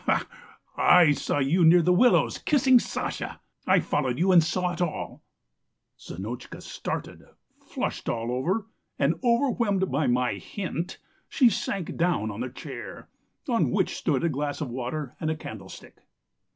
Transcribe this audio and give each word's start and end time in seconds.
"'Gy 0.07 0.13
y! 0.13 0.23
I 0.99 1.11
saw 1.11 1.37
you 1.37 1.63
near 1.63 1.83
the 1.83 1.93
willows 1.93 2.39
kissing 2.39 2.79
Sasha. 2.79 3.39
I 3.67 3.81
followed 3.81 4.17
you 4.17 4.31
and 4.31 4.43
saw 4.43 4.73
it 4.73 4.81
all.' 4.81 5.21
"Zinotchka 5.99 6.63
started, 6.63 7.21
flushed 7.59 8.09
all 8.09 8.31
over, 8.31 8.65
and 8.97 9.13
overwhelmed 9.23 9.91
by 9.91 10.07
'my 10.07 10.33
hint' 10.39 10.97
she 11.29 11.51
sank 11.51 11.97
down 11.97 12.31
on 12.31 12.39
the 12.39 12.49
chair, 12.49 13.09
on 13.47 13.69
which 13.69 13.95
stood 13.95 14.23
a 14.23 14.29
glass 14.29 14.59
of 14.59 14.71
water 14.71 15.15
and 15.19 15.29
a 15.29 15.35
candlestick. 15.35 15.99